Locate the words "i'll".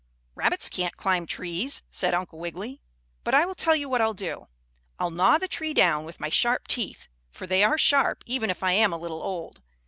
4.01-4.15, 4.97-5.11